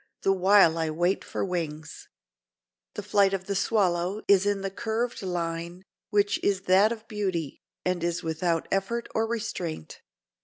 The 0.23 0.33
while 0.33 0.79
I 0.79 0.89
wait 0.89 1.23
for 1.23 1.45
wings." 1.45 2.07
The 2.95 3.03
flight 3.03 3.35
of 3.35 3.45
the 3.45 3.53
swallow 3.53 4.23
is 4.27 4.47
in 4.47 4.61
the 4.61 4.71
curved 4.71 5.21
line, 5.21 5.83
which 6.09 6.39
is 6.43 6.61
that 6.61 6.91
of 6.91 7.07
beauty, 7.07 7.61
and 7.85 8.03
is 8.03 8.23
without 8.23 8.67
effort 8.71 9.07
or 9.13 9.27
restraint. 9.27 10.01